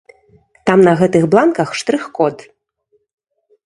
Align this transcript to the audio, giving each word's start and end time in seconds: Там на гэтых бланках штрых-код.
Там 0.69 0.79
на 0.87 0.93
гэтых 1.03 1.23
бланках 1.35 1.69
штрых-код. 1.83 2.37